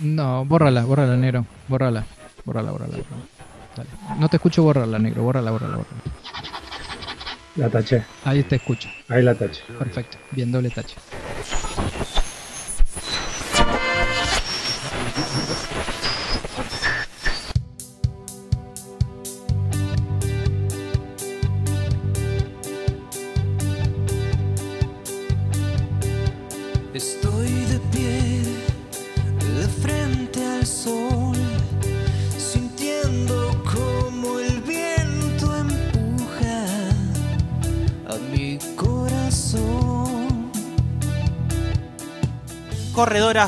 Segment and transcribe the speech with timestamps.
[0.00, 1.44] No, bórrala, bórrala, negro.
[1.68, 2.06] Bórrala,
[2.44, 2.96] bórrala, bórrala.
[2.96, 3.24] bórrala.
[3.76, 3.90] Dale.
[4.18, 5.22] No te escucho bórrala, negro.
[5.22, 6.02] Bórrala, bórrala, bórrala.
[7.56, 8.02] La taché.
[8.24, 8.88] Ahí te escucho.
[9.08, 9.60] Ahí la taché.
[9.78, 10.18] Perfecto.
[10.30, 10.96] Bien, doble tache.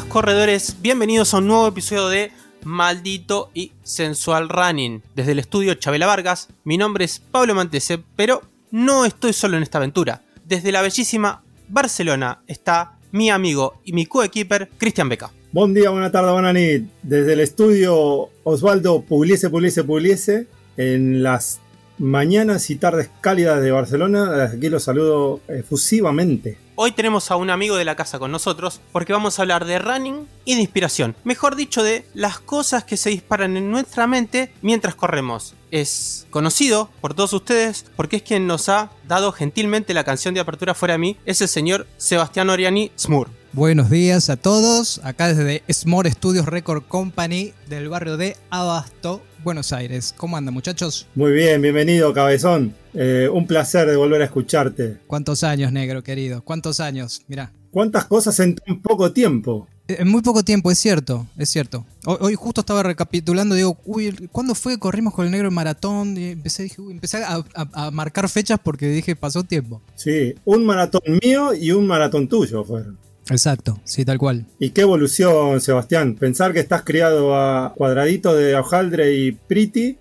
[0.00, 2.32] Corredores, bienvenidos a un nuevo episodio de
[2.64, 5.02] Maldito y Sensual Running.
[5.14, 9.62] Desde el estudio Chabela Vargas, mi nombre es Pablo Mantese, pero no estoy solo en
[9.62, 10.22] esta aventura.
[10.46, 15.30] Desde la bellísima Barcelona está mi amigo y mi coequiper Cristian Beca.
[15.52, 16.86] Buen día, buena tarde, buena nit.
[17.02, 20.46] Desde el estudio Osvaldo Pugliese, Pugliese, Pugliese,
[20.78, 21.60] en las
[21.98, 26.56] mañanas y tardes cálidas de Barcelona, aquí los saludo efusivamente.
[26.74, 29.78] Hoy tenemos a un amigo de la casa con nosotros porque vamos a hablar de
[29.78, 31.14] running y de inspiración.
[31.22, 35.54] Mejor dicho, de las cosas que se disparan en nuestra mente mientras corremos.
[35.70, 40.40] Es conocido por todos ustedes porque es quien nos ha dado gentilmente la canción de
[40.40, 41.16] apertura fuera de mí.
[41.26, 43.28] Es el señor Sebastián Oriani Smur.
[43.52, 44.98] Buenos días a todos.
[45.04, 50.14] Acá desde Smore Studios Record Company del barrio de Abasto, Buenos Aires.
[50.16, 51.06] ¿Cómo andan, muchachos?
[51.14, 52.74] Muy bien, bienvenido, cabezón.
[52.94, 54.98] Eh, un placer de volver a escucharte.
[55.06, 56.42] ¿Cuántos años, negro querido?
[56.42, 57.22] ¿Cuántos años?
[57.28, 57.52] Mirá.
[57.70, 59.66] ¿Cuántas cosas en tan poco tiempo?
[59.88, 61.86] Eh, En muy poco tiempo, es cierto, es cierto.
[62.04, 65.54] Hoy, hoy justo estaba recapitulando, digo, uy, ¿cuándo fue que corrimos con el negro en
[65.54, 66.16] maratón?
[66.18, 69.80] Y empecé, dije, uy, empecé a, a- a marcar fechas porque dije, pasó tiempo.
[69.94, 72.98] Sí, un maratón mío y un maratón tuyo fueron.
[73.30, 74.46] Exacto, sí, tal cual.
[74.58, 76.16] Y qué evolución, Sebastián.
[76.16, 79.96] Pensar que estás criado a cuadraditos de hojaldre y priti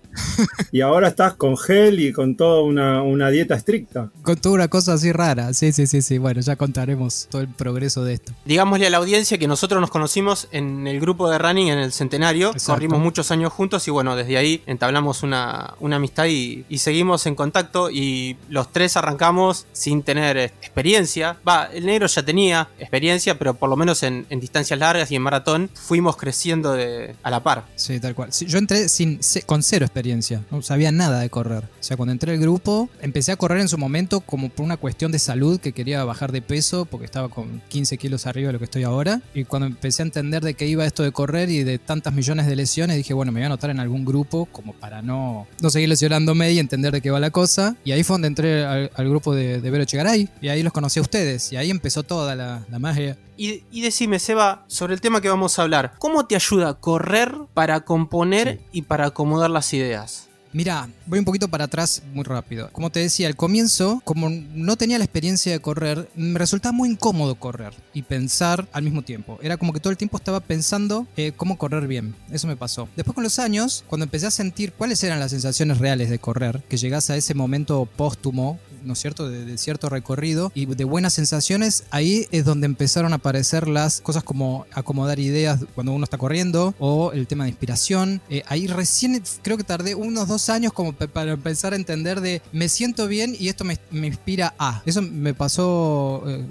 [0.70, 4.10] y ahora estás con gel y con toda una, una dieta estricta.
[4.22, 6.18] Con toda una cosa así rara, sí, sí, sí, sí.
[6.18, 8.32] Bueno, ya contaremos todo el progreso de esto.
[8.44, 11.92] Digámosle a la audiencia que nosotros nos conocimos en el grupo de running en el
[11.92, 12.50] centenario.
[12.50, 12.74] Exacto.
[12.74, 17.26] Corrimos muchos años juntos y bueno, desde ahí entablamos una, una amistad y, y seguimos
[17.26, 17.90] en contacto.
[17.90, 21.36] Y los tres arrancamos sin tener experiencia.
[21.46, 25.16] Va, el negro ya tenía experiencia, pero por lo menos en, en distancias largas y
[25.16, 27.64] en maratón fuimos creciendo de, a la par.
[27.76, 28.32] Sí, tal cual.
[28.32, 30.01] Sí, yo entré sin, con cero experiencia,
[30.50, 31.64] no sabía nada de correr.
[31.64, 34.76] O sea, cuando entré al grupo, empecé a correr en su momento como por una
[34.76, 38.54] cuestión de salud que quería bajar de peso porque estaba con 15 kilos arriba de
[38.54, 39.20] lo que estoy ahora.
[39.34, 42.46] Y cuando empecé a entender de qué iba esto de correr y de tantas millones
[42.46, 45.70] de lesiones, dije, bueno, me voy a anotar en algún grupo como para no, no
[45.70, 47.76] seguir lesionándome y entender de qué va la cosa.
[47.84, 50.98] Y ahí fue donde entré al, grupo de, de Vero Chegaray y ahí los conocí
[50.98, 51.52] a ustedes.
[51.52, 53.16] Y ahí empezó toda la magia.
[53.42, 55.94] Y, y decime, Seba, sobre el tema que vamos a hablar.
[55.98, 60.28] ¿Cómo te ayuda correr para componer y para acomodar las ideas?
[60.52, 62.68] Mira, voy un poquito para atrás muy rápido.
[62.70, 66.90] Como te decía, al comienzo, como no tenía la experiencia de correr, me resultaba muy
[66.90, 69.40] incómodo correr y pensar al mismo tiempo.
[69.42, 72.14] Era como que todo el tiempo estaba pensando eh, cómo correr bien.
[72.30, 72.88] Eso me pasó.
[72.94, 76.62] Después con los años, cuando empecé a sentir cuáles eran las sensaciones reales de correr,
[76.68, 80.84] que llegase a ese momento póstumo, ¿no es cierto?, de, de cierto recorrido y de
[80.84, 86.04] buenas sensaciones, ahí es donde empezaron a aparecer las cosas como acomodar ideas cuando uno
[86.04, 88.20] está corriendo o el tema de inspiración.
[88.28, 92.42] Eh, ahí recién creo que tardé unos dos años como para empezar a entender de
[92.52, 94.82] me siento bien y esto me, me inspira a.
[94.86, 96.44] Eso me pasó eh,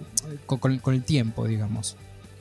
[0.46, 1.96] con, con- con el tiempo, digamos.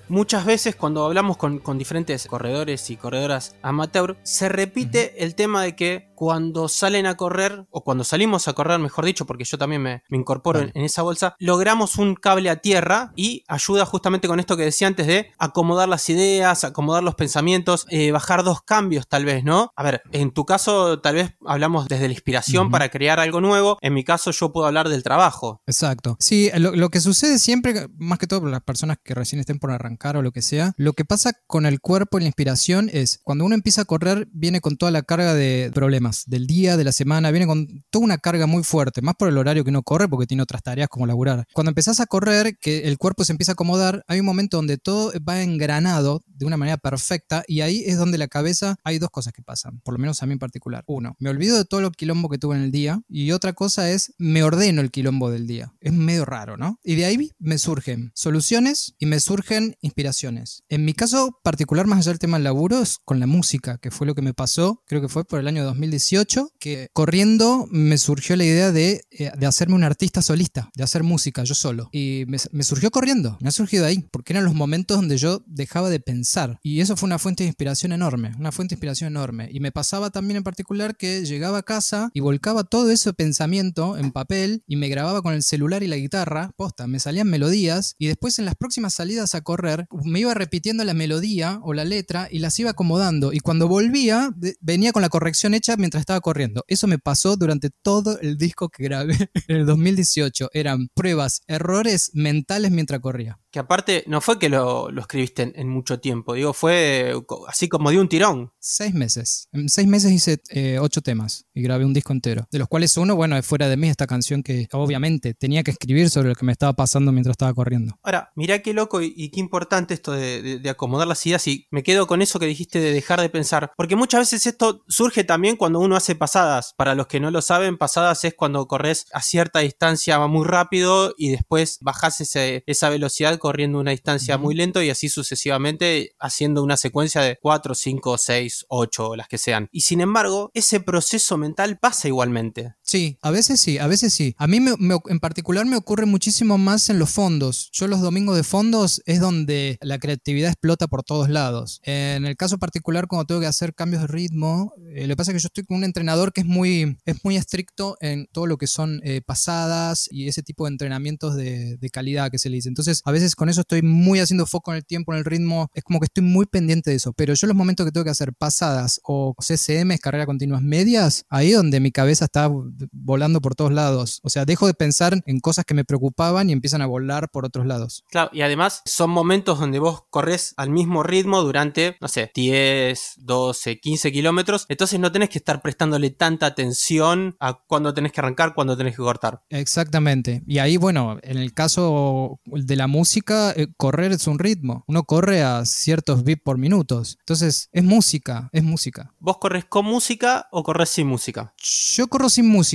[0.08, 5.62] Muchas veces cuando hablamos con, con diferentes corredores y corredoras amateur, se repite el tema
[5.62, 9.56] de que cuando salen a correr, o cuando salimos a correr, mejor dicho, porque yo
[9.56, 10.70] también me, me incorporo Vale.
[10.74, 14.64] en, en esa bolsa, logramos un cable a tierra y ayuda justamente con esto que
[14.64, 19.44] decía antes de acomodar las ideas, acomodar los pensamientos, eh, bajar dos cambios tal vez,
[19.44, 19.72] ¿no?
[19.74, 23.78] A ver, en tu caso tal vez hablamos desde la inspiración para crear algo nuevo,
[23.80, 25.62] en mi caso yo puedo hablar del trabajo.
[25.66, 26.18] Exacto.
[26.20, 29.58] Sí, lo, lo que sucede siempre, más que todo por las personas que recién estén
[29.58, 32.90] por arrancar o lo que sea, lo que pasa con el cuerpo y la inspiración
[32.92, 36.76] es cuando uno empieza a correr, viene con toda la carga de problemas del día,
[36.76, 39.70] de la semana, viene con toda una carga muy fuerte, más por el horario que
[39.70, 41.46] uno corre porque tiene otras tareas como laburar.
[41.52, 44.78] Cuando empezás a correr, que el cuerpo se empieza a acomodar, hay un momento donde
[44.78, 49.10] todo va engranado de una manera perfecta y ahí es donde la cabeza hay dos
[49.10, 50.84] cosas que pasan, por lo menos a mí en particular.
[50.86, 53.90] Uno, me olvido de todo lo quilombo que tuve en el día y otra cosa
[53.90, 55.72] es me ordeno el quilombo del día.
[55.80, 56.78] Es medio raro, ¿no?
[56.82, 60.64] Y de ahí me surgen soluciones y me surgen inspiraciones.
[60.68, 63.90] En mi caso particular, más allá del tema del laburo, es con la música, que
[63.90, 65.64] fue lo que me pasó, creo que fue por el año
[66.00, 70.82] 2018, que corriendo me surgió la idea de, eh, de hacerme un artista solista, de
[70.82, 71.88] hacer música yo solo.
[71.92, 75.42] Y me, me surgió corriendo, me ha surgido ahí, porque eran los momentos donde yo
[75.46, 76.58] dejaba de pensar.
[76.62, 79.48] Y eso fue una fuente de inspiración enorme, una fuente de inspiración enorme.
[79.52, 83.96] Y me pasaba también en particular que llegaba a casa y volcaba todo ese pensamiento
[83.96, 87.94] en papel y me grababa con el celular y la guitarra, posta, me salían melodías
[87.98, 91.84] y después en las próximas salidas a correr me iba repitiendo la melodía o la
[91.84, 93.32] letra y las iba acomodando.
[93.32, 96.64] Y cuando volvía, venía con la corrección hecha mientras estaba corriendo.
[96.68, 99.16] Eso me pasó durante todo el disco que grabé
[99.48, 100.50] en el 2018.
[100.52, 103.40] Eran pruebas, errores mentales mientras corría.
[103.50, 107.12] Que aparte, no fue que lo, lo escribiste en, en mucho tiempo, digo, fue
[107.48, 108.52] así como de un tirón.
[108.60, 109.48] Seis meses.
[109.52, 112.46] En seis meses hice eh, ocho temas y grabé un disco entero.
[112.50, 115.72] De los cuales uno, bueno, es fuera de mí esta canción que obviamente tenía que
[115.72, 117.98] escribir sobre lo que me estaba pasando mientras estaba corriendo.
[118.02, 121.46] Ahora, mirá qué loco y, y qué importante esto de, de- de acomodar las ideas
[121.48, 124.84] y me quedo con eso que dijiste de dejar de pensar, porque muchas veces esto
[124.88, 126.74] surge también cuando uno hace pasadas.
[126.76, 131.14] Para los que no lo saben, pasadas es cuando corres a cierta distancia muy rápido
[131.18, 136.62] y después bajas ese- esa velocidad corriendo una distancia muy lento y así sucesivamente haciendo
[136.62, 139.68] una secuencia de 4, 5, 6, 8, las que sean.
[139.72, 142.74] Y sin embargo, ese proceso mental pasa igualmente.
[142.92, 144.34] Sí, a veces sí, a veces sí.
[144.36, 144.74] A mí me-
[145.08, 147.70] en particular me ocurre muchísimo más en los fondos.
[147.72, 151.78] Yo los domingos de fondos es donde la creatividad explota por todos lados.
[151.84, 155.30] En el caso particular, cuando tengo que hacer cambios de ritmo, eh, lo que pasa
[155.30, 158.46] es que yo estoy con un entrenador que es muy, es muy estricto en todo
[158.48, 162.50] lo que son eh, pasadas y ese tipo de entrenamientos de, de calidad que se
[162.50, 162.70] le dice.
[162.70, 165.68] Entonces, a veces con eso estoy muy haciendo foco en el tiempo, en el ritmo.
[165.74, 167.12] Es como que estoy muy pendiente de eso.
[167.12, 171.52] Pero yo los momentos que tengo que hacer pasadas o CCM, carrera continuas medias, ahí
[171.52, 172.48] donde mi cabeza está
[172.92, 174.20] volando por todos lados.
[174.22, 177.44] O sea, dejo de pensar en cosas que me preocupaban y empiezan a volar por
[177.44, 178.04] otros lados.
[178.10, 183.14] Claro, y además son momentos donde vos corres al mismo ritmo durante, no sé, 10,
[183.18, 184.66] 12, 15 kilómetros.
[184.68, 188.96] Entonces no tenés que estar prestándole tanta atención a cuándo tenés que arrancar, cuándo tenés
[188.96, 189.42] que cortar.
[189.50, 190.42] Exactamente.
[190.46, 194.84] Y ahí, bueno, en el caso de la música, eh, correr es un ritmo.
[194.86, 197.16] Uno corre a ciertos beats por minutos.
[197.20, 199.12] Entonces, es música, es música.
[199.18, 201.54] ¿Vos corres con música o corres sin música?
[201.58, 202.69] Yo corro sin música.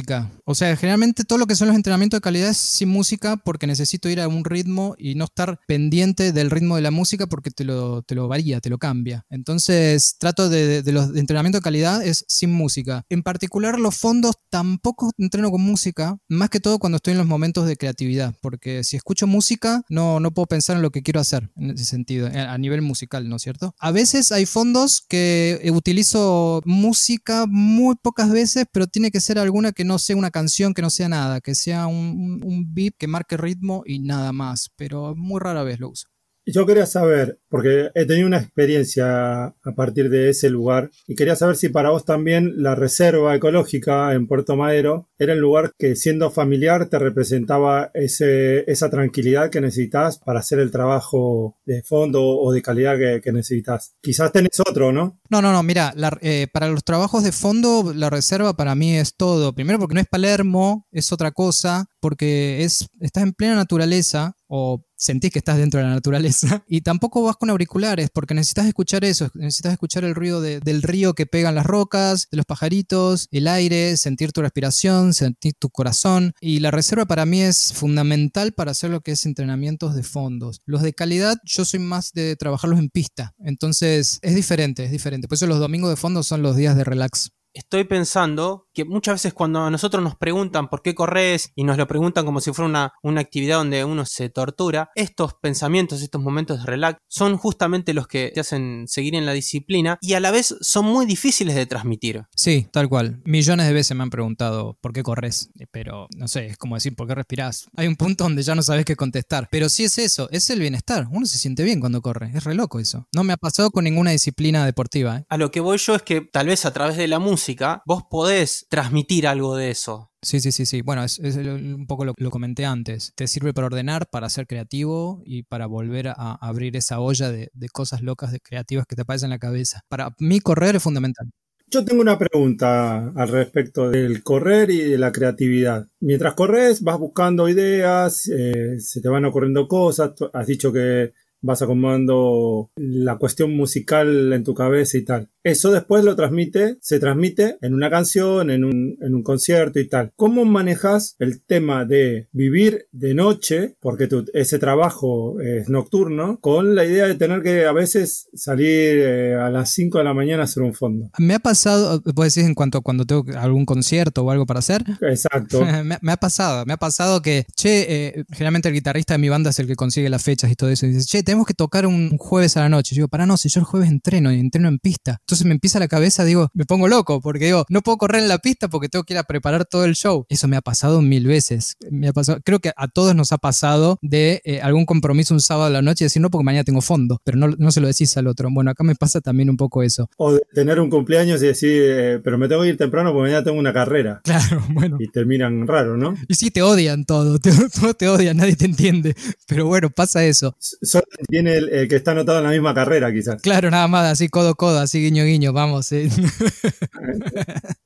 [0.45, 3.67] O sea, generalmente todo lo que son los entrenamientos de calidad es sin música porque
[3.67, 7.51] necesito ir a un ritmo y no estar pendiente del ritmo de la música porque
[7.51, 9.25] te lo, te lo varía, te lo cambia.
[9.29, 13.03] Entonces, trato de, los de entrenamiento de calidad es sin música.
[13.09, 17.27] En particular, los fondos tampoco entreno con música, más que todo cuando estoy en los
[17.27, 21.19] momentos de creatividad, porque si escucho música, no, no puedo pensar en lo que quiero
[21.19, 23.75] hacer en ese sentido, a a nivel musical, ¿no es cierto?
[23.79, 29.37] A veces hay fondos que eh, utilizo música muy pocas veces, pero tiene que ser
[29.39, 32.95] alguna que no sea una canción, que no sea nada, que sea un, un, beat
[32.97, 36.07] que marque ritmo y nada más, pero muy rara vez lo uso.
[36.45, 41.35] Yo quería saber, porque he tenido una experiencia a partir de ese lugar, y quería
[41.35, 45.95] saber si para vos también la reserva ecológica en Puerto Madero era el lugar que
[45.95, 52.21] siendo familiar te representaba ese, esa tranquilidad que necesitas para hacer el trabajo de fondo
[52.23, 53.95] o de calidad que, necesitas.
[54.01, 55.19] Quizás tenés otro, ¿no?
[55.29, 59.15] No, no, no, mira, eh, para los trabajos de fondo, la reserva para mí es
[59.15, 59.53] todo.
[59.53, 64.85] Primero porque no es Palermo, es otra cosa, porque es, estás en plena naturaleza o
[64.95, 69.03] sentís que estás dentro de la naturaleza y tampoco vas con auriculares porque necesitas escuchar
[69.03, 73.27] eso, necesitas escuchar el ruido de- del río que pegan las rocas, de los pajaritos,
[73.31, 78.53] el aire, sentir tu respiración, sentir tu corazón y la reserva para mí es fundamental
[78.53, 80.59] para hacer lo que es entrenamientos de fondos.
[80.67, 85.27] Los de calidad yo soy más de trabajarlos en pista, entonces es diferente, es diferente.
[85.27, 87.31] Por eso los domingos de fondos son los días de relax.
[87.55, 91.77] Estoy pensando que muchas veces cuando a nosotros nos preguntan por qué corres y nos
[91.77, 96.21] lo preguntan como si fuera una, una actividad donde uno se tortura, estos pensamientos, estos
[96.21, 100.19] momentos de relax son justamente los que te hacen seguir en la disciplina y a
[100.19, 102.23] la vez son muy difíciles de transmitir.
[102.35, 103.21] Sí, tal cual.
[103.23, 106.75] Millones de veces me han preguntado por qué corres, Eh, pero no sé, es como
[106.75, 107.67] decir por qué respirás.
[107.77, 109.47] Hay un punto donde ya no sabes qué contestar.
[109.49, 111.07] Pero sí es eso, es el bienestar.
[111.09, 112.31] Uno se siente bien cuando corre.
[112.33, 113.07] Es re loco eso.
[113.13, 115.19] No me ha pasado con ninguna disciplina deportiva.
[115.19, 115.25] ¿eh?
[115.29, 117.44] A lo que voy yo es que tal vez a través de la música
[117.85, 120.11] vos podés transmitir algo de eso.
[120.21, 120.81] Sí, sí, sí, sí.
[120.81, 123.13] Bueno, es, un poco lo que lo comenté antes.
[123.15, 127.49] Te sirve para ordenar, para ser creativo y para volver a, abrir esa olla de,
[127.53, 129.81] de cosas locas, de creativas que te aparecen en la cabeza.
[129.87, 131.29] Para mí correr es fundamental.
[131.67, 135.87] Yo tengo una pregunta al respecto del correr y de la creatividad.
[135.99, 141.61] Mientras corres vas buscando ideas, eh, se te van ocurriendo cosas, has dicho que vas
[141.61, 145.29] acomodando la cuestión musical en tu cabeza y tal.
[145.45, 149.87] Eso después lo transmite, se transmite en una canción, en un, en un concierto y
[149.87, 150.11] tal.
[150.15, 156.73] ¿Cómo manejas el tema de vivir de noche, porque tu- ese trabajo es nocturno, con
[156.73, 160.41] la idea de tener que a veces salir eh, a las 5 de la mañana
[160.41, 161.11] a hacer un fondo?
[161.19, 164.83] Me ha pasado, puedes decir en cuanto cuando tengo algún concierto o algo para hacer.
[165.01, 165.63] Exacto.
[165.83, 169.29] me, me ha pasado, me ha pasado que, che, eh, generalmente el guitarrista de mi
[169.29, 170.87] banda es el que consigue las fechas y todo eso.
[170.87, 172.95] Y dice, che, tenemos que tocar un jueves a la noche.
[172.95, 175.17] Yo digo, para no, si yo el jueves entreno y entreno en pista.
[175.21, 178.29] Entonces me empieza la cabeza, digo, me pongo loco porque digo, no puedo correr en
[178.29, 180.25] la pista porque tengo que ir a preparar todo el show.
[180.29, 181.75] Eso me ha pasado mil veces.
[181.89, 185.41] Me ha pasado, creo que a todos nos ha pasado de eh, algún compromiso un
[185.41, 187.81] sábado a la noche y decir, no, porque mañana tengo fondo, pero no, no se
[187.81, 188.49] lo decís al otro.
[188.51, 190.09] Bueno, acá me pasa también un poco eso.
[190.17, 193.23] O de tener un cumpleaños y decir, eh, pero me tengo que ir temprano porque
[193.23, 194.21] mañana tengo una carrera.
[194.35, 194.97] Claro, bueno.
[194.99, 196.13] Y terminan raro, ¿no?
[196.27, 199.15] Y sí, te odian todo, te, todos te odian, nadie te entiende.
[199.47, 200.55] Pero bueno, pasa eso.
[200.59, 203.41] Solo tiene el, el que está anotado en la misma carrera, quizás.
[203.41, 205.91] Claro, nada más, así codo codo, así guiño guiño, vamos.
[205.91, 206.09] eh.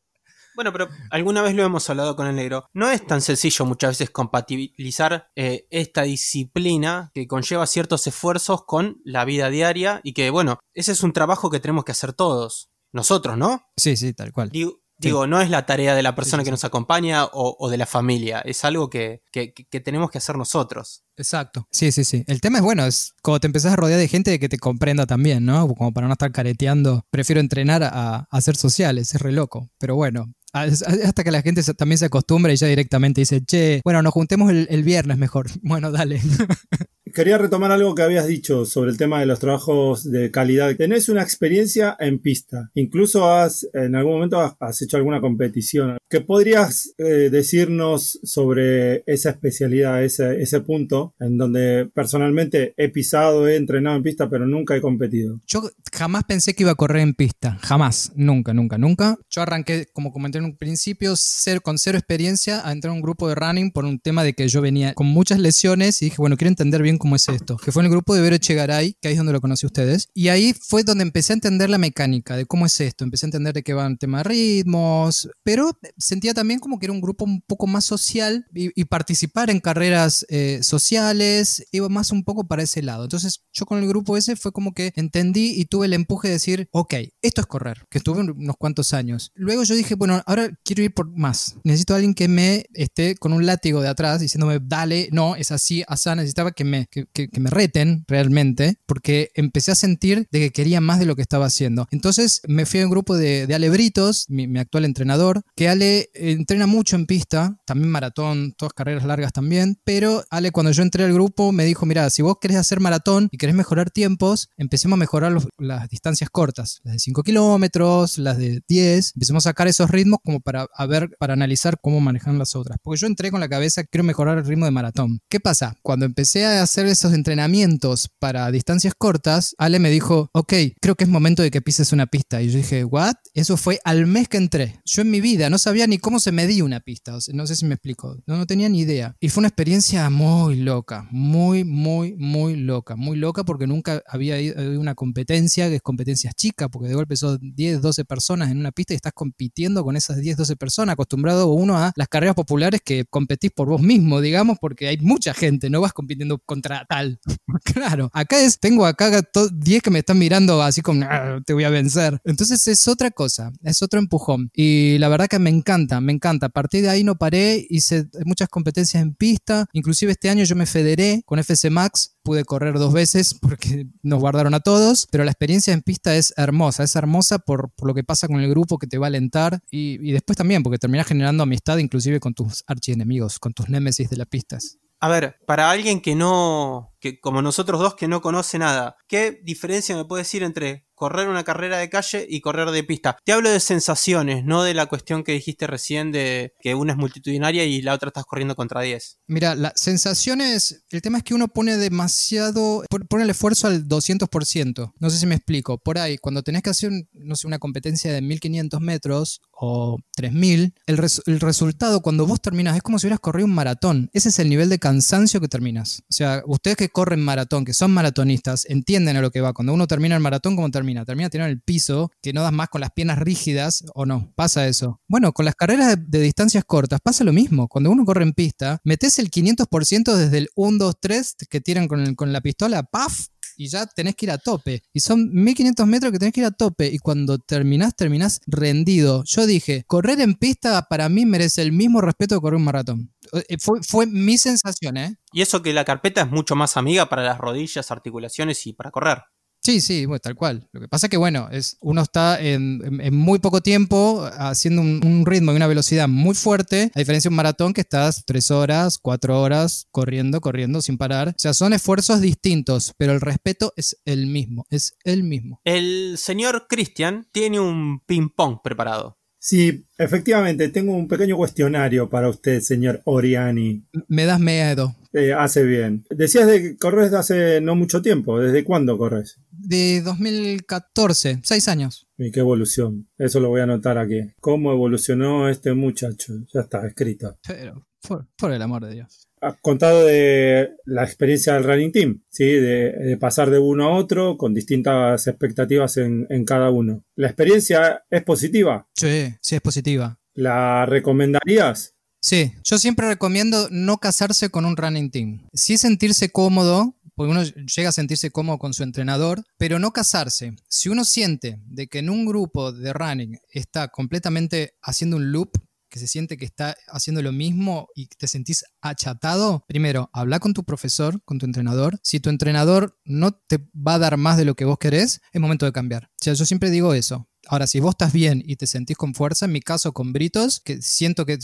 [0.55, 2.65] Bueno, pero alguna vez lo hemos hablado con el negro.
[2.73, 8.99] No es tan sencillo muchas veces compatibilizar eh, esta disciplina que conlleva ciertos esfuerzos con
[9.05, 12.67] la vida diaria y que, bueno, ese es un trabajo que tenemos que hacer todos.
[12.91, 13.61] Nosotros, ¿no?
[13.77, 14.49] Sí, sí, tal cual.
[14.49, 16.51] Digo, digo, no es la tarea de la persona sí, que sí.
[16.51, 18.39] nos acompaña o, o de la familia.
[18.39, 21.03] Es algo que, que- tenemos que hacer nosotros.
[21.17, 21.67] Exacto.
[21.71, 22.23] Sí, sí, sí.
[22.27, 25.05] El tema es bueno, es como te empezás a rodear de gente que te comprenda
[25.05, 25.67] también, ¿no?
[25.67, 27.05] Como para no estar careteando.
[27.09, 29.69] Prefiero entrenar a, a ser sociales, es re loco.
[29.79, 30.33] Pero bueno.
[30.51, 34.49] Hasta que la gente también se acostumbra y ya directamente dice, che, bueno, nos juntemos
[34.49, 35.47] el, el viernes mejor.
[35.61, 36.19] Bueno, dale.
[37.13, 40.75] Quería retomar algo que habías dicho sobre el tema de los trabajos de calidad.
[40.75, 42.69] Tenés una experiencia en pista.
[42.75, 45.97] Incluso has, en algún momento has, has hecho alguna competición.
[46.09, 53.47] ¿Qué podrías eh, decirnos sobre esa especialidad, ese, ese punto en donde personalmente he pisado,
[53.47, 55.39] he entrenado en pista, pero nunca he competido?
[55.47, 57.57] Yo jamás pensé que iba a correr en pista.
[57.61, 58.11] Jamás.
[58.15, 59.17] Nunca, nunca, nunca.
[59.29, 63.01] Yo arranqué, como comenté en un principio, cero- con cero experiencia a entrar a un
[63.01, 66.17] grupo de running por un tema de que yo venía con muchas lesiones y dije,
[66.19, 67.57] bueno, quiero entender bien cómo es esto.
[67.57, 70.09] Que fue en el grupo de Vero Chegaray, que ahí es donde lo conocí ustedes.
[70.13, 73.03] Y ahí fue donde empecé a entender la mecánica de cómo es esto.
[73.03, 76.85] Empecé a entender de qué va el tema de ritmos, pero sentía también como que
[76.85, 81.89] era un grupo un poco más social y, y participar en carreras eh, sociales iba
[81.89, 83.03] más un poco para ese lado.
[83.03, 86.33] Entonces yo con el grupo ese fue como que entendí y tuve el empuje de
[86.35, 89.31] decir, ok, esto es correr, que estuve unos cuantos años.
[89.35, 91.55] Luego yo dije, bueno, ahora quiero ir por más.
[91.63, 95.51] Necesito a alguien que me esté con un látigo de atrás diciéndome, dale, no, es
[95.51, 96.15] así, asá.
[96.15, 100.51] Necesitaba que me, que, que- que me reten realmente porque empecé a sentir de que
[100.51, 101.87] quería más de lo que estaba haciendo.
[101.91, 105.69] Entonces me fui a un grupo de, de Ale Britos, mi, mi actual entrenador, que
[105.69, 110.71] Ale eh, entrena mucho en pista, también maratón, todas carreras largas también, pero Ale cuando
[110.71, 113.89] yo entré al grupo me dijo, mira, si vos querés hacer maratón y querés mejorar
[113.91, 119.13] tiempos, empecemos a mejorar los- las distancias cortas, las de 5 kilómetros, las de 10,
[119.15, 122.77] empecemos a sacar esos ritmos como para a ver, para analizar cómo manejan las otras.
[122.81, 125.19] Porque yo entré con la cabeza, quiero mejorar el ritmo de maratón.
[125.29, 125.75] ¿Qué pasa?
[125.81, 131.03] Cuando empecé a hacer esos entrenamientos para distancias cortas, Ale me dijo, ok, creo que
[131.03, 132.41] es momento de que pises una pista.
[132.41, 133.15] Y yo dije, ¿what?
[133.33, 134.79] Eso fue al mes que entré.
[134.85, 137.17] Yo en mi vida no sabía ni cómo se medía una pista.
[137.33, 138.17] No sé si me explico.
[138.25, 139.15] No, no tenía ni idea.
[139.19, 141.07] Y fue una experiencia muy loca.
[141.11, 142.95] Muy, muy, muy loca.
[142.95, 147.15] Muy loca porque nunca había ido una competencia que es competencia chica, porque de golpe
[147.15, 150.93] son 10, 12 personas en una pista y estás compitiendo con esas 10, 12 personas.
[150.93, 155.33] Acostumbrado uno a las carreras populares que competís por vos mismo, digamos, porque hay mucha
[155.33, 157.19] gente, no vas compitiendo contra tal.
[157.63, 161.53] claro, acá es, tengo acá to- 10 que me están mirando así como, "Ah, te
[161.53, 162.19] voy a vencer.
[162.23, 164.49] Entonces es otra cosa, es otro empujón.
[164.53, 166.47] Y la verdad que me encanta, me encanta.
[166.47, 169.65] A partir de ahí no paré, hice muchas competencias en pista.
[169.73, 172.15] Inclusive este año yo me federé con FC Max.
[172.23, 176.33] Pude correr dos veces porque nos guardaron a todos, pero la experiencia en pista es
[176.37, 179.59] hermosa, es hermosa por, lo que pasa con el grupo que te va a alentar
[179.71, 184.17] y, después también porque terminas generando amistad inclusive con tus archienemigos, con tus némesis de
[184.17, 184.77] las pistas.
[185.01, 189.39] A ver, para alguien que no, que como nosotros dos, que no conoce nada, ¿qué
[189.43, 193.17] diferencia me puede decir entre correr una carrera de calle y correr de pista?
[193.23, 196.97] Te hablo de sensaciones, no de la cuestión que dijiste recién de que una es
[196.97, 199.19] multitudinaria y la otra estás corriendo contra 10.
[199.27, 203.87] Mira, las sensaciones, el tema es que uno pone demasiado, pon- pone el esfuerzo al
[203.87, 204.93] 200%.
[204.99, 205.77] No sé si me explico.
[205.77, 210.73] Por ahí, cuando tenés que hacer, no sé, una competencia de 1500 metros o 3000,
[210.85, 214.09] el, res- el resultado cuando vos terminas es como si hubieras corrido un maratón.
[214.13, 216.01] Ese es el nivel de cansancio que terminas.
[216.09, 219.53] O sea, ustedes que corren maratón, que son maratonistas, entienden a lo que va.
[219.53, 221.03] Cuando uno termina el maratón, ¿cómo termina?
[221.05, 224.31] Termina tirando el piso, que no das más con las piernas rígidas o no.
[224.35, 224.99] Pasa eso.
[225.07, 227.67] Bueno, con las carreras de, de distancias cortas pasa lo mismo.
[227.67, 231.87] Cuando uno corre en pista, metes el 500% desde el 1, 2, 3 que tiran
[231.87, 233.27] con, el- con la pistola, ¡paf!
[233.59, 234.83] Y ya tenés que ir a tope.
[234.93, 236.87] Y son 1500 metros que tenés que ir a tope.
[236.87, 239.23] Y cuando terminás, terminás rendido.
[239.25, 243.13] Yo dije, correr en pista para mí merece el mismo respeto que correr un maratón.
[243.33, 245.17] Eh, Fue, fue mi sensación, ¿eh?
[245.33, 248.91] Y eso que la carpeta es mucho más amiga para las rodillas, articulaciones y para
[248.91, 249.23] correr.
[249.69, 250.67] Sí, sí, tal cual.
[250.71, 252.81] Lo que pasa es que, bueno, es, uno está en,
[253.15, 257.37] muy poco tiempo haciendo un, ritmo y una velocidad muy fuerte, a diferencia de un
[257.37, 261.29] maratón que estás tres horas, cuatro horas corriendo, corriendo sin parar.
[261.29, 265.61] O sea, son esfuerzos distintos, pero el respeto es el mismo, es el mismo.
[265.63, 269.18] El señor Christian tiene un ping-pong preparado.
[269.41, 273.85] Sí, efectivamente, tengo un pequeño cuestionario para usted, señor Oriani.
[274.09, 274.95] Me das miedo.
[275.13, 276.05] Eh, hace bien.
[276.09, 278.39] Decías de que corres hace no mucho tiempo.
[278.39, 279.39] ¿Desde cuándo corres?
[279.51, 282.07] De 2014, seis años.
[282.17, 283.07] Y qué evolución.
[283.17, 284.33] Eso lo voy a anotar aquí.
[284.41, 286.33] ¿Cómo evolucionó este muchacho?
[286.53, 287.39] Ya está, escrito.
[287.47, 289.28] Pero, por, por el amor de Dios.
[289.41, 292.45] Has contado de la experiencia del running team, ¿sí?
[292.45, 297.03] De, de pasar de uno a otro con distintas expectativas en, en cada uno.
[297.15, 298.87] ¿La experiencia es positiva?
[298.95, 300.19] Sí, sí es positiva.
[300.33, 301.95] ¿La recomendarías?
[302.21, 305.47] Sí, yo siempre recomiendo no casarse con un running team.
[305.53, 310.53] Sí sentirse cómodo, porque uno llega a sentirse cómodo con su entrenador, pero no casarse.
[310.67, 315.51] Si uno siente de que en un grupo de running está completamente haciendo un loop,
[315.89, 320.53] que se siente que está haciendo lo mismo y te sentís achatado, primero, habla con
[320.53, 321.99] tu profesor, con tu entrenador.
[322.03, 325.41] Si tu entrenador no te va a dar más de lo que vos querés, es
[325.41, 326.05] momento de cambiar.
[326.05, 327.27] O sea, yo siempre digo eso.
[327.47, 330.59] Ahora, si vos estás bien y te sentís con fuerza, en mi caso con Britos,
[330.59, 331.37] que siento que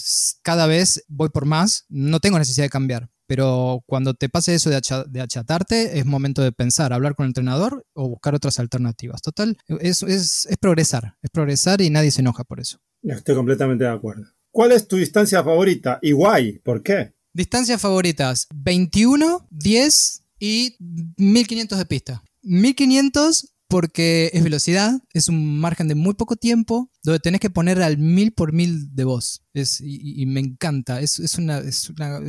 [0.44, 3.10] cada vez voy por más, no tengo necesidad de cambiar.
[3.28, 7.30] Pero cuando te pase eso de, de achatarte, es momento de pensar, hablar con el
[7.30, 9.22] entrenador o buscar otras alternativas.
[9.22, 12.78] Total, es, es, es progresar, es progresar y nadie se enoja por eso.
[13.02, 14.26] Estoy completamente de acuerdo.
[14.56, 16.00] ¿Cuál es tu distancia favorita?
[16.02, 17.14] Y guay, ¿por qué?
[17.34, 20.78] Distancias favoritas, 21, 10 y
[21.18, 22.24] 1500 de pista.
[22.42, 27.82] 1500 porque es velocidad, es un margen de muy poco tiempo, donde tenés que poner
[27.82, 29.42] al mil por mil de voz.
[29.54, 31.62] Es, y, me encanta, es, es una,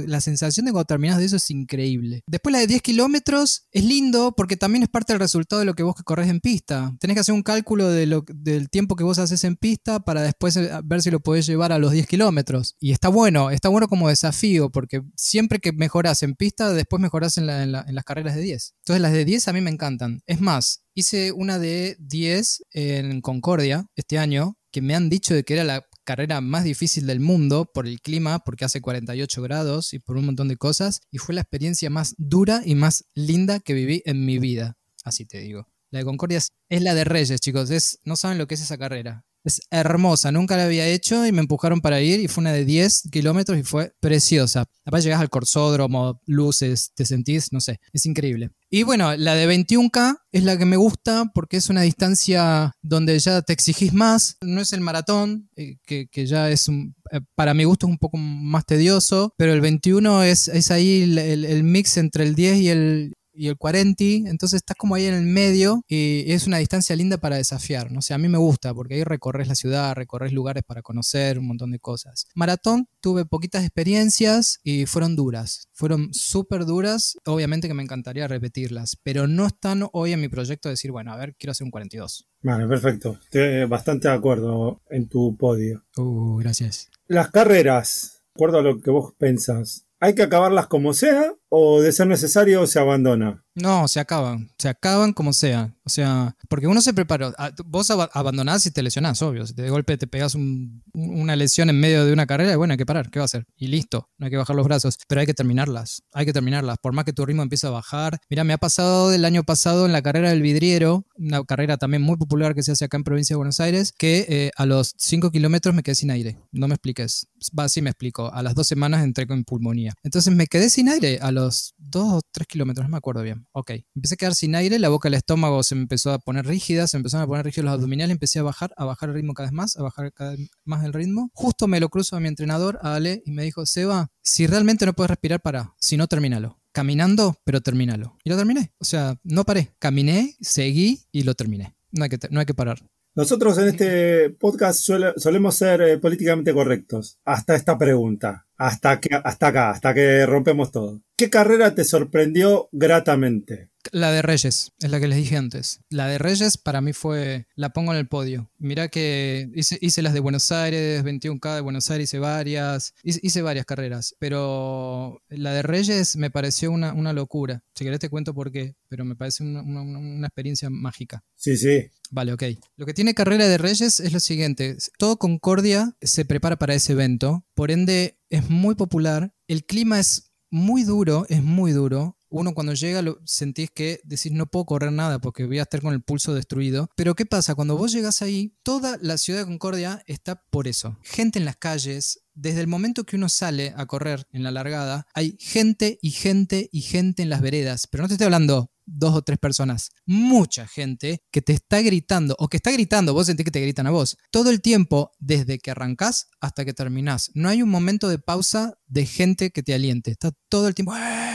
[0.07, 2.23] la sensación de cuando terminás de eso es increíble.
[2.29, 5.75] Después la de 10 kilómetros es lindo porque también es parte del resultado de lo
[5.75, 6.95] que vos que corres en pista.
[7.01, 10.57] Tenés que hacer un cálculo de del tiempo que vos haces en pista para después
[10.57, 12.77] eh, ver si lo podés llevar a los 10 kilómetros.
[12.79, 17.39] Y está bueno, está bueno como desafío porque siempre que mejorás en pista, después mejorás
[17.39, 18.75] en las carreras de 10.
[18.83, 20.21] Entonces las de 10 a mí me encantan.
[20.27, 25.45] Es más, hice una de 10 en Concordia este año que me han dicho de
[25.45, 29.93] que era la carrera más difícil del mundo por el clima, porque hace 48 grados
[29.93, 33.61] y por un montón de cosas, y fue la experiencia más dura y más linda
[33.61, 35.69] que viví en mi vida, así te digo.
[35.91, 38.79] La de Concordia es, la de Reyes, chicos, es, no saben lo que es esa
[38.79, 39.25] carrera.
[39.47, 42.65] Es hermosa, nunca la había hecho y me empujaron para ir y fue una de
[42.65, 44.67] 10 kilómetros y fue preciosa.
[44.85, 48.51] Aparte llegás al corsódromo, luces, te sentís, no sé, es increíble.
[48.71, 53.17] Y bueno, la de 21K es la que me gusta porque es una distancia donde
[53.21, 57.21] ya te exigís más, no es el maratón, eh, que, que ya es un, eh,
[57.37, 61.45] para mi gusto es un poco más tedioso, pero el 21 es, es ahí el-
[61.45, 65.15] el mix entre el 10 y el, y el 40, entonces estás como ahí en
[65.15, 68.75] el medio y es una distancia linda para desafiar, no sé, a mí me gusta
[68.75, 72.27] porque ahí recorres la ciudad, recorres lugares para conocer, un montón de cosas.
[72.35, 78.97] Maratón tuve poquitas experiencias y fueron duras, fueron súper duras, obviamente que me encantaría repetirlas,
[79.03, 81.71] pero no están hoy en mi proyecto de decir, bueno, a ver, quiero hacer un
[81.71, 82.27] 42.
[82.43, 83.19] Vale, perfecto.
[83.25, 85.85] Estoy bastante de acuerdo en tu podio.
[85.97, 86.89] Uh, gracias.
[87.09, 91.81] Las carreras, de acuerdo a lo que vos pensás, ¿hay que acabarlas como sea o
[91.81, 93.43] de ser necesario se abandona?
[93.55, 95.75] No, se acaban, se acaban como sea.
[95.85, 97.33] O sea, porque uno se prepara.
[97.39, 99.47] a- Vos ab- abandonás y te lesionás, obvio.
[99.47, 102.57] Si de golpe te pegas un- un- una lesión en medio de una carrera, y
[102.57, 103.09] bueno, hay que parar.
[103.11, 103.47] ¿Qué va a hacer?
[103.57, 104.99] Y listo, no hay que bajar los brazos.
[105.09, 106.03] Pero hay que terminarlas.
[106.13, 106.77] Hay que terminarlas.
[106.83, 108.19] Por más que tu ritmo empiece a bajar.
[108.29, 112.03] Mira, me ha pasado del año pasado en la carrera del vidriero, una carrera también
[112.03, 114.93] muy popular que se hace acá en provincia de Buenos Aires, que eh, a los
[114.99, 116.37] 5 kilómetros me quedé sin aire.
[116.53, 117.29] No me expliques.
[117.59, 118.31] Va, así me explico.
[118.35, 119.95] A las dos semanas entré con pulmonía.
[120.03, 121.46] Entonces me quedé sin aire a los
[121.79, 123.47] 2 o 3 kilómetros, no me acuerdo bien.
[123.53, 123.73] Ok.
[123.95, 126.87] Empecé a quedar sin aire, la boca del estómago se me empezó a poner rígida,
[126.87, 129.49] se empezaron a poner rígidos los abdominales, empecé a bajar, a bajar el ritmo cada
[129.49, 131.31] vez más, a bajar cada vez más el ritmo.
[131.35, 134.87] Justo me lo cruzo a mi entrenador, a Ale, y me dijo, Seba, si realmente
[134.87, 135.75] no puedes respirar, para.
[135.79, 136.59] Si no, termínalo.
[136.73, 138.17] Caminando, pero termínalo.
[138.23, 138.73] Y lo terminé.
[138.79, 139.73] O sea, no paré.
[139.79, 141.75] Caminé, seguí y lo terminé.
[141.91, 142.83] No hay que, no hay que parar.
[143.15, 147.19] Nosotros en este podcast suele- solemos ser eh, políticamente correctos.
[147.25, 148.46] Hasta esta pregunta.
[148.59, 151.01] Hasta, que, hasta acá, hasta que rompemos todo.
[151.17, 153.71] ¿Qué carrera te sorprendió gratamente?
[153.93, 155.79] La de Reyes, es la que les dije antes.
[155.91, 158.51] La de Reyes para mí fue, la pongo en el podio.
[158.59, 163.21] Mirá que hice, hice las de Buenos Aires, 21K de Buenos Aires, hice varias, hice,
[163.23, 167.63] hice varias carreras, pero la de Reyes me pareció una, una locura.
[167.77, 171.23] Si querés te cuento por qué, pero me parece una, una- una experiencia mágica.
[171.37, 171.87] Sí, sí.
[172.11, 172.43] Vale, ok.
[172.77, 174.77] Lo que tiene Carrera de Reyes es lo siguiente.
[174.99, 179.35] Todo Concordia se prepara para ese evento, por ende es muy popular.
[179.49, 182.19] El clima es muy duro, es muy duro.
[182.29, 185.81] Uno cuando llega lo, sentís que decís no puedo correr nada porque voy a estar
[185.81, 186.91] con el pulso destruido.
[186.97, 187.55] Pero ¿qué pasa?
[187.55, 190.99] Cuando vos llegas ahí, toda la ciudad de Concordia está por eso.
[191.03, 192.21] Gente en las calles.
[192.35, 196.69] Desde el momento que uno sale a correr en la largada, hay gente y gente
[196.71, 197.87] y gente en las veredas.
[197.87, 202.37] Pero no te estoy hablando dos o tres personas, mucha gente que te está gritando
[202.39, 205.59] o que está gritando, vos sentís que te gritan a vos, todo el tiempo desde
[205.59, 207.31] que arrancás hasta que terminás.
[207.35, 210.97] No hay un momento de pausa de gente que te aliente, está todo el tiempo...
[210.97, 211.27] "¡Eh!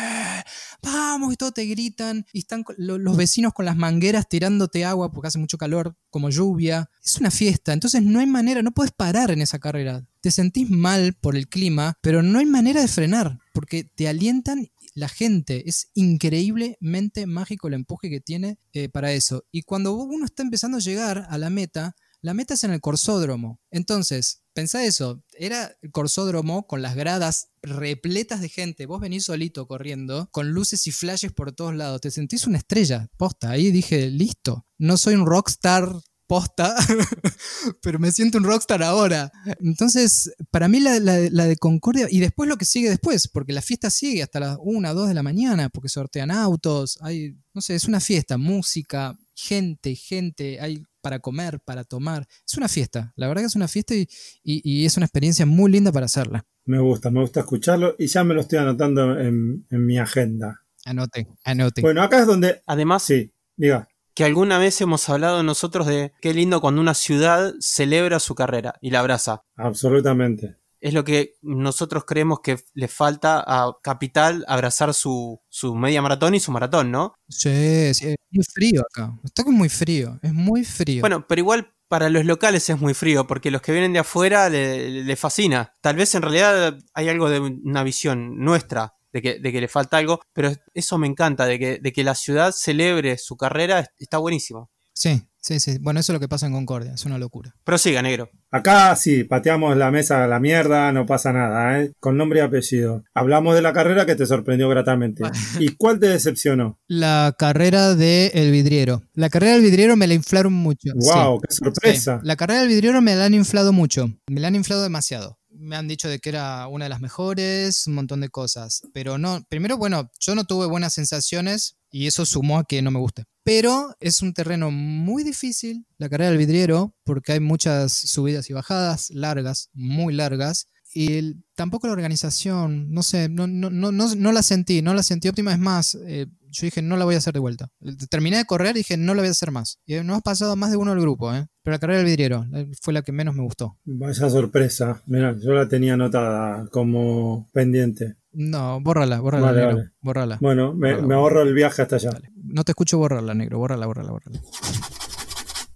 [0.84, 5.28] Vamos, y todo te gritan, y están los vecinos con las mangueras tirándote agua porque
[5.28, 6.90] hace mucho calor, como lluvia.
[7.04, 10.04] Es una fiesta, entonces no hay manera, no puedes parar en esa carrera.
[10.22, 14.72] Te sentís mal por el clima, pero no hay manera de frenar, porque te alientan
[14.94, 15.68] la gente.
[15.70, 19.46] Es increíblemente mágico el empuje que tiene eh, para eso.
[19.52, 22.82] Y cuando uno está empezando a llegar a la meta, la meta es en el
[22.82, 23.60] corsódromo.
[23.72, 28.86] Entonces, pensá eso, era el corsódromo con las gradas repletas de gente.
[28.86, 32.02] Vos venís solito corriendo, con luces y flashes por todos lados.
[32.02, 33.50] Te sentís una estrella, posta.
[33.50, 34.68] Ahí dije, listo.
[34.78, 36.00] No soy un rockstar
[36.36, 36.74] posta,
[37.82, 39.30] pero me siento un rockstar ahora.
[39.60, 43.52] Entonces, para mí la, la- la de Concordia, y después lo que sigue después, porque
[43.52, 47.60] la fiesta sigue hasta las 1, 2 de la mañana, porque sortean autos, hay, no
[47.60, 52.26] sé, es una fiesta, música, gente, gente, hay para comer, para tomar.
[52.48, 54.08] Es una fiesta, la verdad que es una fiesta y,
[54.42, 56.46] y- y es una experiencia muy linda para hacerla.
[56.64, 60.62] Me gusta, me gusta escucharlo y ya me lo estoy anotando en, en mi agenda.
[60.86, 61.82] Anoten, anoten.
[61.82, 62.62] Bueno, acá es donde...
[62.68, 63.88] Además, Sí, diga.
[64.22, 68.76] Que alguna vez hemos hablado nosotros de qué lindo cuando una ciudad celebra su carrera
[68.80, 69.46] y la abraza.
[69.56, 70.58] Absolutamente.
[70.80, 76.36] Es lo que nosotros creemos que le falta a Capital abrazar su, su media maratón
[76.36, 77.16] y su maratón, ¿no?
[77.30, 79.12] Sí, sí, es muy frío acá.
[79.24, 81.02] Está muy frío, es muy frío.
[81.02, 84.50] Bueno, pero igual para los locales es muy frío, porque los que vienen de afuera
[84.50, 85.74] le, le fascina.
[85.82, 89.68] Tal vez en realidad hay algo de una visión nuestra, de que, de que le
[89.68, 93.88] falta algo, pero eso me encanta, de que, de que la ciudad celebre su carrera,
[94.00, 94.70] está buenísimo.
[94.94, 95.78] Sí, sí, sí.
[95.80, 97.56] Bueno, eso es lo que pasa en Concordia, es una locura.
[97.64, 98.30] Prosiga, negro.
[98.52, 101.94] Acá sí, pateamos la mesa a la mierda, no pasa nada, ¿eh?
[102.00, 103.04] Con nombre y apellido.
[103.14, 105.24] Hablamos de la carrera que te sorprendió gratamente.
[105.60, 106.78] ¿Y cuál te decepcionó?
[106.88, 109.04] La carrera de El Vidriero.
[109.14, 110.92] La carrera del Vidriero me la inflaron mucho.
[110.94, 111.40] ¡Wow!
[111.40, 112.20] Sí, ¡Qué sorpresa!
[112.22, 112.28] sí.
[112.28, 114.10] La carrera del Vidriero me la han inflado mucho.
[114.28, 115.40] Me la han inflado demasiado.
[115.62, 118.82] Me han dicho de que era una de las mejores, un montón de cosas.
[118.94, 122.90] Pero no, primero, bueno, yo no tuve buenas sensaciones y eso sumó a que no
[122.90, 123.26] me guste.
[123.44, 128.54] Pero es un terreno muy difícil, la carrera del vidriero, porque hay muchas subidas y
[128.54, 130.68] bajadas largas, muy largas.
[130.94, 134.94] Y el- tampoco la organización, no sé, no, no, no, no, no la sentí, no
[134.94, 135.54] la sentí óptima.
[135.54, 137.70] Es más, eh, yo dije, no la voy a hacer de vuelta.
[138.10, 139.80] Terminé de correr y dije, no la voy a hacer más.
[139.86, 141.48] Y no ha pasado más de uno del grupo, ¿eh?
[141.64, 143.78] Pero la carrera del vidriero eh, fue la que menos me gustó.
[143.86, 145.02] Vaya sorpresa.
[145.06, 148.18] Mira, yo la tenía anotada como pendiente.
[148.34, 149.76] No, bórrala, bórrala, Vale, negro.
[149.78, 149.90] vale.
[150.02, 150.38] Bórrala.
[150.42, 152.12] Bueno, me, ahorro el viaje hasta allá.
[152.12, 152.30] Dale.
[152.36, 153.60] No te escucho borrarla, negro.
[153.60, 154.42] Bórrala, bórrala, bórrala.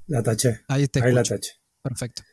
[0.08, 0.62] La taché.
[0.68, 1.52] Ahí te Ahí la taché.
[1.82, 2.24] Perfecto.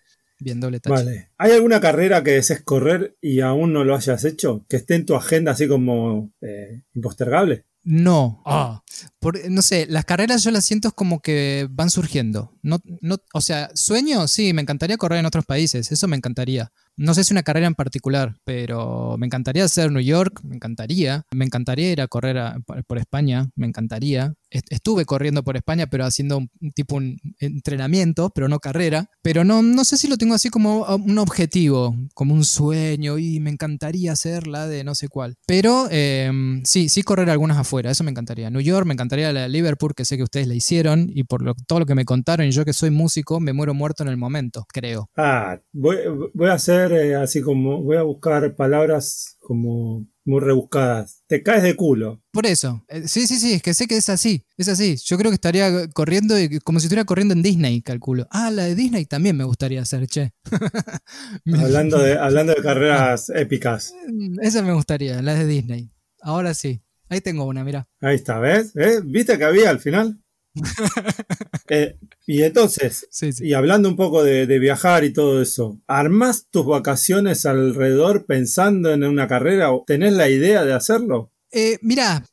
[0.42, 0.92] Bien, doble touch.
[0.92, 1.30] Vale.
[1.38, 4.64] ¿Hay alguna carrera que desees correr y aún no lo hayas hecho?
[4.68, 7.64] Que esté en tu agenda así como eh, impostergable.
[7.84, 8.42] No.
[8.46, 8.82] Ah.
[9.18, 12.52] Por- no sé, las carreras yo las siento como que van surgiendo.
[12.62, 16.70] No, no, o sea, sueño, sí, me encantaría correr en otros países, eso me encantaría.
[16.96, 21.24] No sé si una carrera en particular, pero me encantaría hacer New York, me encantaría.
[21.34, 24.34] Me encantaría ir a correr a- por por España, me encantaría.
[24.52, 29.10] Est- Estuve corriendo por España, pero haciendo un, tipo un entrenamiento, pero no carrera.
[29.22, 33.40] Pero no, no sé si lo tengo así como un objetivo, como un sueño, y
[33.40, 35.36] me encantaría hacerla de no sé cuál.
[35.46, 36.30] Pero eh,
[36.64, 38.50] sí, sí correr algunas afuera, eso me encantaría.
[38.50, 41.42] New York, me encantaría la de Liverpool, que sé que ustedes la hicieron, y por
[41.66, 44.16] todo lo que me contaron, y yo que soy músico, me muero muerto en el
[44.16, 45.10] momento, creo.
[45.16, 45.96] Ah, voy,
[46.34, 51.22] voy a hacer eh, así como, voy a buscar palabras como muy rebuscadas.
[51.26, 52.22] Te caes de culo.
[52.32, 54.96] Por eso, eh, sí, sí, sí, es que sé que es así, es así.
[55.04, 58.26] Yo creo que estaría corriendo como si estuviera corriendo en Disney, calculo.
[58.30, 60.32] Ah, la de Disney también me gustaría hacer, che.
[61.60, 63.94] Hablando de, hablando de carreras épicas.
[64.40, 65.90] Esa me gustaría, la de Disney.
[66.20, 66.82] Ahora sí.
[67.08, 67.86] Ahí tengo una, mira.
[68.00, 68.72] Ahí está, ¿ves?
[68.72, 69.02] ¿Ves?
[69.04, 70.21] ¿Viste que había al final?
[71.68, 73.46] Eh, y entonces, Sí, sí.
[73.46, 78.92] y hablando un poco de, de viajar y todo eso, ¿armás tus vacaciones alrededor pensando
[78.92, 81.31] en una carrera o tenés la idea de hacerlo?
[81.52, 82.24] Eh, mira,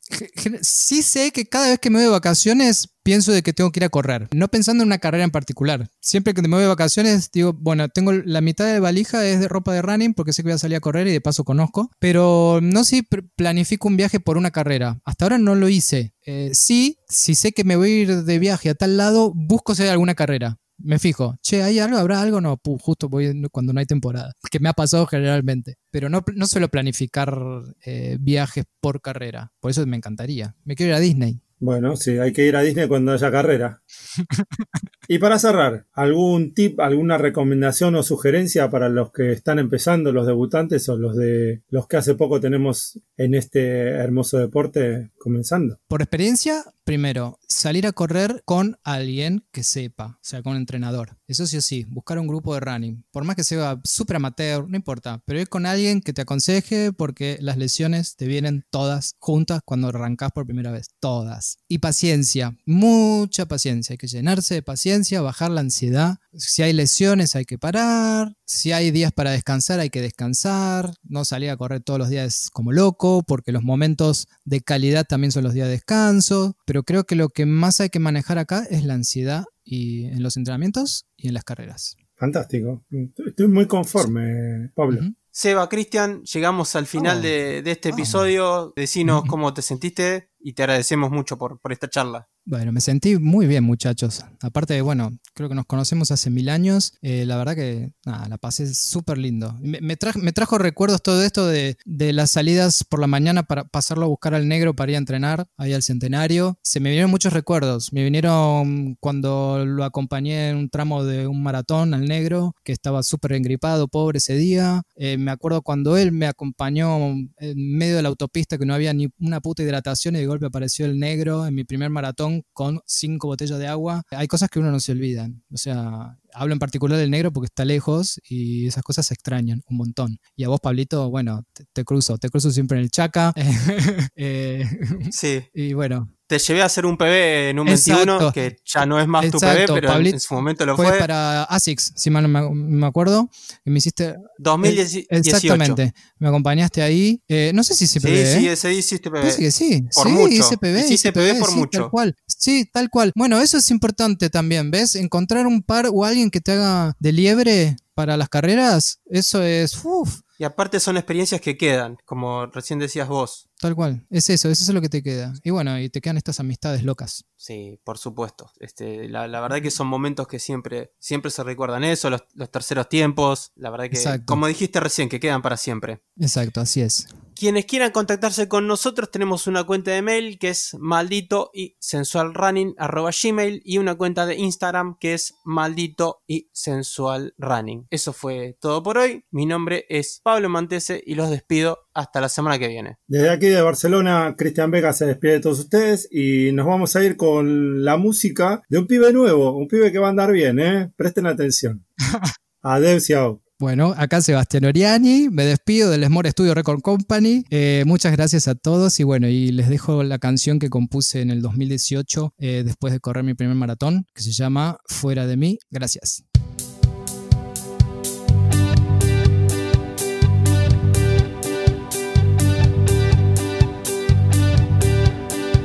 [0.62, 3.80] sí sé que cada vez que me voy de vacaciones pienso de que tengo que
[3.80, 5.90] ir a correr, no pensando en una carrera en particular.
[6.00, 9.48] Siempre que me voy de vacaciones digo, bueno, tengo la mitad de valija es de
[9.48, 11.92] ropa de running porque sé que voy a salir a correr y de paso conozco,
[12.00, 13.02] pero no si
[13.36, 15.02] planifico un viaje por una carrera.
[15.04, 16.14] Hasta ahora no lo hice.
[16.26, 19.76] Eh, sí, si sé que me voy a ir de viaje a tal lado, busco
[19.76, 20.60] si hay alguna carrera.
[20.82, 21.98] Me fijo, che, ¿hay algo?
[21.98, 22.42] ¿Habrá algo?
[22.42, 25.78] No, justo voy cuando no hay temporada, que me ha pasado generalmente.
[25.92, 27.38] Pero no, no suelo planificar
[27.86, 30.56] eh, viajes por carrera, por eso me encantaría.
[30.64, 31.42] Me quiero ir a Disney.
[31.62, 33.82] Bueno, sí, hay que ir a Disney cuando haya carrera.
[35.10, 40.26] y para cerrar, ¿algún tip, alguna recomendación o sugerencia para los que están empezando, los
[40.26, 45.80] debutantes o los de los que hace poco tenemos en este hermoso deporte comenzando?
[45.90, 51.20] Por experiencia, primero, salir a correr con alguien que sepa, o sea, con un entrenador.
[51.28, 53.06] Eso sí o sí, buscar un grupo de running.
[53.12, 56.92] Por más que sea súper amateur, no importa, pero ir con alguien que te aconseje
[56.92, 60.88] porque las lesiones te vienen todas juntas cuando arrancas por primera vez.
[61.00, 61.58] Todas.
[61.68, 63.94] Y paciencia, mucha paciencia.
[63.94, 66.18] Hay que llenarse de paciencia, bajar la ansiedad.
[66.34, 68.34] Si hay lesiones hay que parar.
[68.52, 70.92] Si hay días para descansar hay que descansar.
[71.04, 75.32] No salir a correr todos los días como loco porque los momentos de calidad también
[75.32, 76.56] son los días de descanso.
[76.66, 80.24] Pero creo que lo que más hay que manejar acá es la ansiedad y en
[80.24, 81.96] los entrenamientos y en las carreras.
[82.16, 82.84] Fantástico.
[83.28, 85.00] Estoy muy conforme, Pablo.
[85.30, 87.22] Seba, Cristian, llegamos al final Oh.
[87.22, 87.94] de, de este Oh.
[87.94, 88.74] episodio.
[88.76, 92.28] Decinos cómo te sentiste y te agradecemos mucho por, por esta charla.
[92.46, 94.26] Bueno, me sentí muy bien, muchachos.
[94.42, 96.94] Aparte de, bueno, creo que nos conocemos hace mil años.
[97.02, 99.56] eh, la verdad que, nada, la pasé súper lindo.
[99.62, 103.66] Me, me, me trajo recuerdos todo esto de, de las salidas por la mañana para
[103.66, 106.58] pasarlo a buscar al negro para ir a entrenar, ahí al centenario.
[106.64, 107.94] Se me vinieron muchos recuerdos.
[107.94, 113.04] Me vinieron cuando lo acompañé en un tramo de un maratón al negro, que estaba
[113.04, 114.82] súper engripado, pobre ese día.
[114.96, 116.98] Eh, me acuerdo cuando él me acompañó
[117.38, 120.86] en medio de la autopista que no había ni una puta hidratación y golpe apareció
[120.86, 124.04] el negro en mi primer maratón con cinco botellas de agua.
[124.12, 125.44] Hay cosas que uno no se olvidan.
[125.52, 129.62] O sea, hablo en particular del negro porque está lejos y esas cosas se extrañan
[129.70, 130.20] un montón.
[130.36, 133.34] Y a vos, Pablito, bueno, te, te cruzo, te cruzo siempre en el chaca.
[134.16, 134.64] Eh,
[135.12, 138.06] Sí, y bueno, te llevé a hacer un PB en un Exacto.
[138.06, 140.76] 21, que ya no es más tu PB, pero en- Pablito, en su momento lo
[140.76, 141.00] fue, fue.
[141.00, 143.32] para ASICS, si mal no me, acuerdo.
[143.66, 144.16] Y me hiciste.
[144.38, 145.08] 2018.
[145.10, 145.92] Exactamente.
[146.20, 147.20] Me acompañaste ahí.
[147.28, 148.08] Eh, no sé si se Sí,
[148.40, 149.22] sí, ese hiciste PB.
[149.22, 149.84] Parece que sí.
[149.92, 150.34] Por sí, mucho.
[150.36, 151.80] hice PB, Hiciste hice PB por sí, mucho.
[151.82, 152.16] Tal cual.
[152.28, 153.12] Sí, tal cual.
[153.16, 154.94] Bueno, eso es importante también, ¿ves?
[154.94, 159.84] Encontrar un par o alguien que te haga de liebre para las carreras, eso es.
[159.84, 163.49] Uf, Y aparte son experiencias que quedan, como recién decías vos.
[163.60, 164.06] Tal cual.
[164.10, 165.34] Es eso, eso es lo que te queda.
[165.44, 167.26] Y bueno, y te quedan estas amistades locas.
[167.36, 168.52] Sí, por supuesto.
[168.60, 172.52] Este, la, la verdad que son momentos que siempre, siempre se recuerdan eso, los, los
[172.52, 173.52] terceros tiempos.
[173.56, 174.26] La verdad que, Exacto.
[174.26, 176.02] como dijiste recién, que quedan para siempre.
[176.18, 177.08] Exacto, así es.
[177.40, 182.76] Quienes quieran contactarse con nosotros, tenemos una cuenta de mail que es maldito y sensualrunning
[182.78, 187.88] arroba gmail y una cuenta de Instagram que es maldito y sensualrunning.
[187.92, 189.24] Eso fue todo por hoy.
[189.32, 192.98] Mi nombre es Pablo Mantese y los despido hasta la semana que viene.
[193.08, 197.04] Desde aquí de Barcelona, Cristian Vega se despide de todos ustedes y nos vamos a
[197.04, 200.60] ir con la música de un pibe nuevo, un pibe que va a andar bien,
[200.60, 200.92] ¿eh?
[200.96, 201.86] Presten atención.
[202.62, 203.42] Adeu, ciao.
[203.60, 207.44] Bueno, acá Sebastián Oriani, me despido del Smore Studio Record Company.
[207.50, 211.30] Eh, muchas gracias a todos y bueno, y les dejo la canción que compuse en
[211.30, 215.60] el 2018 eh, después de correr mi primer maratón, que se llama Fuera de mí.
[215.70, 216.24] Gracias.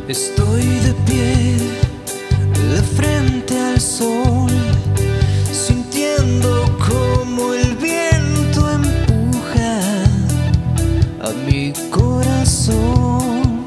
[0.07, 1.57] Estoy de pie,
[2.75, 4.51] de frente al sol,
[5.51, 9.81] sintiendo como el viento empuja
[11.23, 13.65] a mi corazón.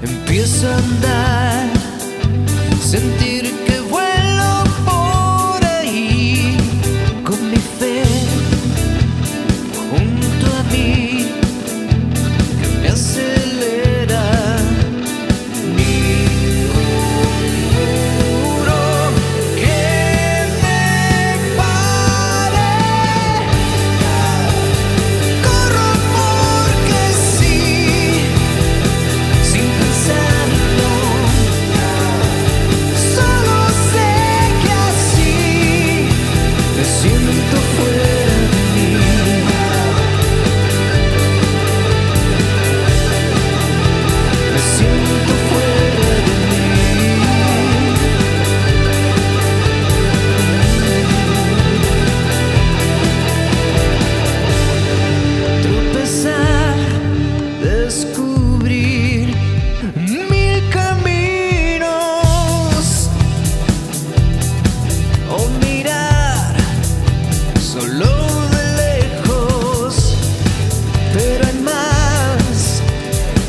[0.00, 1.68] Empiezo a andar,
[2.82, 3.37] sentir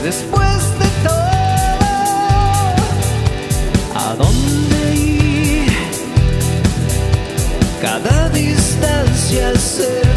[0.09, 1.29] después de todo.
[3.95, 5.71] ¿A dónde ir?
[7.79, 10.08] Cada distancia se